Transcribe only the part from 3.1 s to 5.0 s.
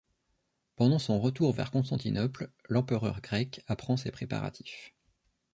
grec apprend ces préparatifs.